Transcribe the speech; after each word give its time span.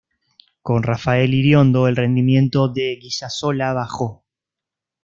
Con 0.63 0.81
Rafael 0.81 1.31
Iriondo, 1.31 1.87
el 1.87 1.95
rendimiento 1.95 2.67
de 2.69 2.97
Guisasola 2.99 3.71
bajó. 3.73 4.25